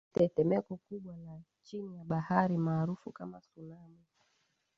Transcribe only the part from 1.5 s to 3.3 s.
chini ya bahari maarufu